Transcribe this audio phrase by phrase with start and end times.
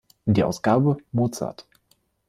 [0.25, 1.67] Die Ausgabe "Mozart.